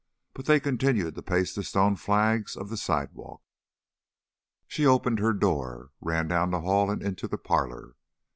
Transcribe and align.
But 0.33 0.47
they 0.47 0.59
continued 0.59 1.13
to 1.13 1.21
pace 1.21 1.53
the 1.53 1.61
stone 1.61 1.95
flags 1.95 2.57
of 2.57 2.69
the 2.69 2.75
sidewalk. 2.77 3.43
She 4.67 4.83
opened 4.83 5.19
her 5.19 5.31
door, 5.31 5.91
ran 6.01 6.27
down 6.27 6.49
the 6.49 6.61
hall 6.61 6.89
and 6.89 7.03
into 7.03 7.27
the 7.27 7.37
parlor. 7.37 7.93